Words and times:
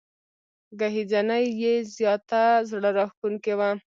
ګهیځنۍ 0.79 1.45
یې 1.61 1.73
زياته 1.95 2.41
زړه 2.69 2.89
راښکونکې 2.97 3.53
وه. 3.59 3.69